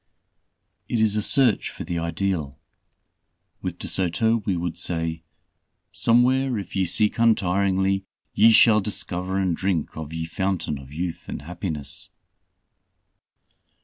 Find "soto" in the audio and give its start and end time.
3.87-4.37